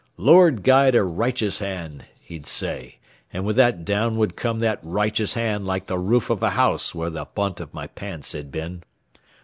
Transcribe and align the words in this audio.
'Lord 0.17 0.63
guide 0.63 0.95
a 0.95 1.03
righteous 1.03 1.59
hand,' 1.59 2.05
he'd 2.19 2.47
say, 2.47 2.97
and 3.31 3.45
with 3.45 3.55
that 3.57 3.85
down 3.85 4.17
would 4.17 4.35
come 4.35 4.57
that 4.57 4.79
righteous 4.81 5.35
hand 5.35 5.67
like 5.67 5.85
the 5.85 5.99
roof 5.99 6.31
of 6.31 6.41
a 6.41 6.49
house 6.49 6.95
where 6.95 7.11
the 7.11 7.25
bunt 7.25 7.59
of 7.59 7.71
my 7.71 7.85
pants 7.85 8.33
had 8.33 8.51
been. 8.51 8.81